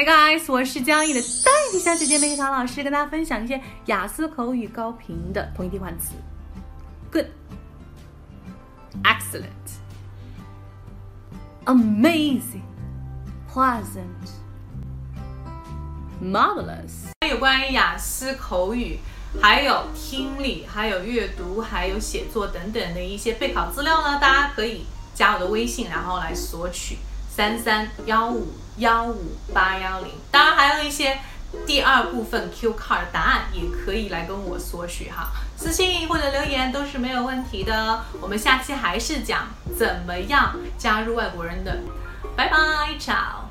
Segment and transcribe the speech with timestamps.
[0.00, 6.14] Hi guys，我是江毅的带你小姐姐梅桃老师，跟大家分享一些雅思口语高频的同义替换词。
[7.12, 7.26] Good,
[9.04, 9.44] excellent,
[11.66, 12.62] amazing,
[13.52, 14.30] pleasant,
[16.22, 17.10] marvelous。
[17.28, 19.00] 有关于雅思口语，
[19.38, 26.96] 还有听力，还有阅读，还有写作等等的一些备考资料呢，大家可以加我的微信，然后来索取。
[27.40, 31.18] 三三幺五幺五八幺零，当然还有一些
[31.66, 38.04] 第二部分 Q card 答案也可以来跟我索取哈，私信或者留言都是没有问题的。
[38.20, 41.78] 我们下期还是讲怎么样加入外国人的，
[42.36, 42.58] 拜拜
[42.98, 43.49] ，chao。